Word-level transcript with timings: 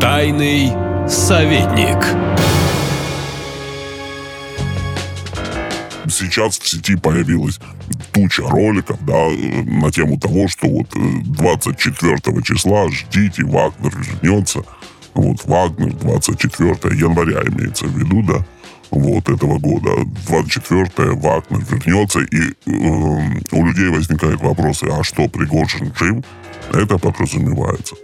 Тайный 0.00 0.72
советник. 1.08 1.96
Сейчас 6.08 6.58
в 6.58 6.68
сети 6.68 6.96
появилась 6.96 7.58
туча 8.12 8.42
роликов, 8.48 8.98
да, 9.04 9.28
на 9.64 9.90
тему 9.90 10.18
того, 10.18 10.48
что 10.48 10.68
вот 10.68 10.88
24 10.94 12.14
э, 12.14 12.42
числа 12.42 12.88
ждите, 12.90 13.44
Вагнер 13.44 13.92
вернется. 13.96 14.62
Вот 15.14 15.44
Вагнер 15.44 15.94
24 15.94 16.72
января 16.94 17.42
имеется 17.48 17.86
в 17.86 17.98
виду, 17.98 18.22
да, 18.22 18.44
вот 18.90 19.28
этого 19.28 19.58
года. 19.58 19.90
24 20.28 21.12
Вагнер 21.12 21.64
вернется, 21.70 22.20
и 22.20 22.50
э, 22.66 23.50
у 23.52 23.66
людей 23.66 23.88
возникают 23.88 24.40
вопросы, 24.42 24.84
а 24.84 25.02
что, 25.02 25.26
Пригожин 25.28 25.92
жив? 25.98 26.24
Это 26.72 26.98
подразумевается. 26.98 27.96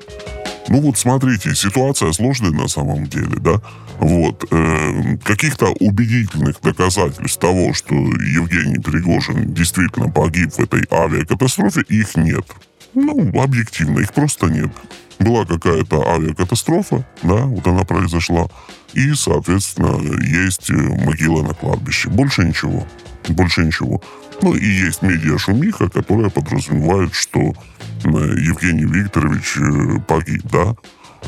Ну 0.68 0.80
вот 0.80 0.96
смотрите, 0.96 1.54
ситуация 1.54 2.12
сложная 2.12 2.50
на 2.50 2.68
самом 2.68 3.06
деле, 3.06 3.36
да. 3.40 3.60
Вот. 3.98 4.44
Э, 4.50 5.16
каких-то 5.24 5.68
убедительных 5.80 6.60
доказательств 6.60 7.38
того, 7.38 7.74
что 7.74 7.94
Евгений 7.94 8.78
Пригожин 8.78 9.52
действительно 9.52 10.08
погиб 10.08 10.52
в 10.52 10.60
этой 10.60 10.84
авиакатастрофе, 10.90 11.82
их 11.88 12.16
нет. 12.16 12.46
Ну, 12.94 13.30
объективно, 13.40 14.00
их 14.00 14.12
просто 14.12 14.46
нет. 14.46 14.70
Была 15.18 15.44
какая-то 15.44 16.06
авиакатастрофа, 16.08 17.06
да, 17.22 17.44
вот 17.44 17.66
она 17.66 17.84
произошла, 17.84 18.48
и, 18.92 19.14
соответственно, 19.14 19.98
есть 20.20 20.70
э, 20.70 20.74
могила 20.74 21.42
на 21.42 21.54
кладбище. 21.54 22.08
Больше 22.08 22.44
ничего. 22.44 22.86
Больше 23.28 23.64
ничего. 23.64 24.00
Ну 24.40 24.54
и 24.54 24.66
есть 24.66 25.02
медиа-шумиха, 25.02 25.88
которая 25.88 26.30
подразумевает, 26.30 27.14
что 27.14 27.38
э, 27.40 28.08
Евгений 28.08 28.84
Викторович 28.84 29.56
э, 29.58 30.00
погиб, 30.06 30.42
да. 30.50 30.74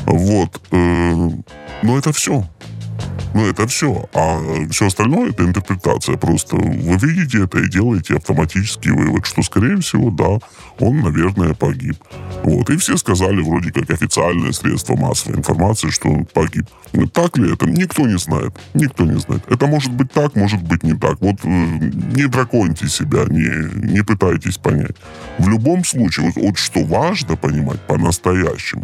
Вот. 0.05 0.61
Но 0.71 1.97
это 1.97 2.11
все. 2.11 2.45
Ну, 3.35 3.45
это 3.49 3.67
все. 3.67 4.09
А 4.13 4.39
все 4.71 4.87
остальное 4.87 5.31
это 5.31 5.43
интерпретация. 5.43 6.15
Просто 6.15 6.55
вы 6.55 6.95
видите 6.95 7.43
это 7.43 7.59
и 7.59 7.67
делаете 7.67 8.15
автоматический 8.15 8.91
вывод, 8.91 9.25
что, 9.25 9.43
скорее 9.43 9.75
всего, 9.81 10.09
да, 10.09 10.39
он, 10.79 11.01
наверное, 11.01 11.53
погиб. 11.53 11.97
Вот. 12.43 12.69
И 12.69 12.77
все 12.77 12.95
сказали 12.95 13.41
вроде 13.41 13.73
как 13.73 13.89
официальное 13.89 14.53
средство 14.53 14.95
массовой 14.95 15.35
информации, 15.35 15.89
что 15.89 16.07
он 16.07 16.25
погиб. 16.25 16.65
Так 17.11 17.37
ли 17.37 17.51
это? 17.51 17.65
Никто 17.65 18.07
не 18.07 18.17
знает. 18.17 18.53
Никто 18.73 19.03
не 19.03 19.19
знает. 19.19 19.43
Это 19.49 19.67
может 19.67 19.91
быть 19.91 20.13
так, 20.13 20.33
может 20.35 20.63
быть 20.63 20.83
не 20.83 20.93
так. 20.93 21.19
Вот 21.19 21.35
э, 21.43 21.47
не 21.47 22.27
драконьте 22.27 22.87
себя, 22.87 23.25
не, 23.27 23.91
не 23.91 24.01
пытайтесь 24.01 24.57
понять. 24.57 24.95
В 25.39 25.49
любом 25.49 25.83
случае, 25.83 26.27
вот, 26.27 26.41
вот 26.41 26.57
что 26.57 26.85
важно 26.85 27.35
понимать 27.35 27.81
по-настоящему, 27.81 28.83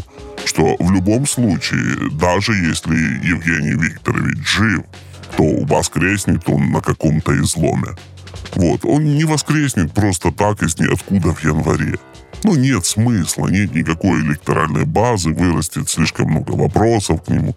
что 0.52 0.76
в 0.80 0.92
любом 0.92 1.26
случае, 1.26 2.10
даже 2.12 2.52
если 2.52 2.94
Евгений 3.26 3.82
Викторович 3.82 4.46
жив, 4.46 4.84
то 5.38 5.46
воскреснет 5.66 6.42
он 6.50 6.72
на 6.72 6.82
каком-то 6.82 7.34
изломе. 7.42 7.96
Вот, 8.56 8.84
он 8.84 9.06
не 9.16 9.24
воскреснет 9.24 9.94
просто 9.94 10.30
так 10.34 10.62
из 10.62 10.78
ниоткуда 10.78 11.34
в 11.34 11.42
январе. 11.46 11.98
Ну, 12.44 12.56
нет 12.56 12.86
смысла, 12.86 13.48
нет 13.48 13.74
никакой 13.74 14.20
электоральной 14.20 14.84
базы, 14.84 15.30
вырастет 15.30 15.90
слишком 15.90 16.32
много 16.32 16.52
вопросов 16.52 17.24
к 17.24 17.30
нему. 17.30 17.56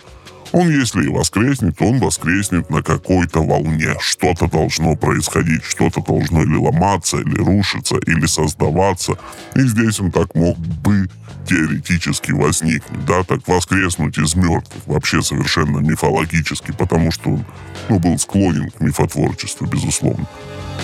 Он, 0.54 0.70
если 0.70 1.06
и 1.06 1.08
воскреснет, 1.08 1.82
он 1.82 1.98
воскреснет 1.98 2.70
на 2.70 2.80
какой-то 2.80 3.42
волне. 3.42 3.96
Что-то 3.98 4.46
должно 4.46 4.94
происходить, 4.94 5.64
что-то 5.64 6.00
должно 6.00 6.44
или 6.44 6.54
ломаться, 6.54 7.16
или 7.16 7.38
рушиться, 7.38 7.96
или 8.06 8.24
создаваться. 8.26 9.18
И 9.56 9.62
здесь 9.62 9.98
он 9.98 10.12
так 10.12 10.32
мог 10.36 10.56
бы 10.56 11.10
теоретически 11.48 12.30
возникнуть, 12.30 13.04
да, 13.04 13.24
так 13.24 13.40
воскреснуть 13.48 14.16
из 14.16 14.36
мертвых, 14.36 14.86
вообще 14.86 15.22
совершенно 15.22 15.80
мифологически, 15.80 16.70
потому 16.70 17.10
что 17.10 17.30
он 17.30 17.44
ну, 17.88 17.98
был 17.98 18.16
склонен 18.16 18.70
к 18.70 18.80
мифотворчеству, 18.80 19.66
безусловно. 19.66 20.28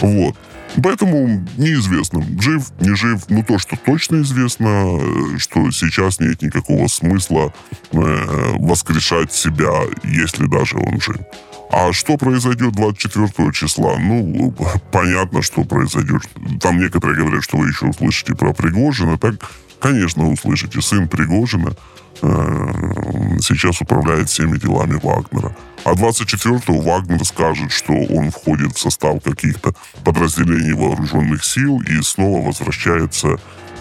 Вот. 0.00 0.34
Поэтому 0.82 1.44
неизвестно, 1.56 2.24
жив, 2.40 2.70
не 2.80 2.94
жив. 2.94 3.22
Ну, 3.28 3.42
то, 3.42 3.58
что 3.58 3.76
точно 3.76 4.22
известно, 4.22 4.98
что 5.38 5.70
сейчас 5.70 6.20
нет 6.20 6.42
никакого 6.42 6.86
смысла 6.86 7.52
э, 7.92 8.56
воскрешать 8.58 9.32
себя, 9.32 9.72
если 10.04 10.46
даже 10.46 10.76
он 10.76 11.00
жив. 11.00 11.18
А 11.72 11.92
что 11.92 12.16
произойдет 12.16 12.72
24 12.72 13.52
числа? 13.52 13.96
Ну, 13.98 14.54
понятно, 14.90 15.42
что 15.42 15.64
произойдет. 15.64 16.22
Там 16.60 16.78
некоторые 16.80 17.16
говорят, 17.16 17.44
что 17.44 17.58
вы 17.58 17.68
еще 17.68 17.86
услышите 17.86 18.34
про 18.34 18.52
Пригожина. 18.52 19.18
Так, 19.18 19.34
конечно, 19.80 20.28
услышите. 20.28 20.80
Сын 20.80 21.08
Пригожина 21.08 21.68
э, 21.70 21.74
сейчас 22.22 23.80
управляет 23.80 24.28
всеми 24.28 24.58
делами 24.58 24.98
Вагнера. 25.02 25.54
А 25.84 25.92
24-го 25.94 26.80
Вагнер 26.80 27.24
скажет, 27.24 27.72
что 27.72 27.92
он 27.92 28.30
входит 28.30 28.76
в 28.76 28.80
состав 28.80 29.22
каких-то 29.22 29.72
подразделений 30.04 30.74
вооруженных 30.74 31.44
сил 31.44 31.80
и 31.80 32.02
снова 32.02 32.46
возвращается 32.46 33.28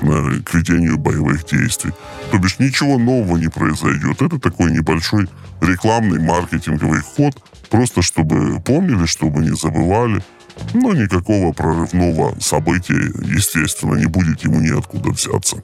э, 0.02 0.40
к 0.46 0.54
ведению 0.54 0.98
боевых 0.98 1.46
действий. 1.46 1.92
То 2.32 2.38
бишь 2.38 2.60
ничего 2.60 2.98
нового 2.98 3.38
не 3.38 3.50
произойдет. 3.50 4.22
Это 4.22 4.40
такой 4.40 4.72
небольшой 4.72 5.28
рекламный 5.62 6.20
маркетинговый 6.20 7.02
ход, 7.02 7.36
просто 7.70 8.02
чтобы 8.02 8.62
помнили, 8.62 9.06
чтобы 9.06 9.42
не 9.42 9.56
забывали. 9.56 10.24
Но 10.74 10.94
никакого 10.94 11.54
прорывного 11.54 12.36
события, 12.40 13.12
естественно, 13.24 13.96
не 13.96 14.08
будет 14.08 14.44
ему 14.44 14.60
ниоткуда 14.60 15.10
взяться. 15.10 15.64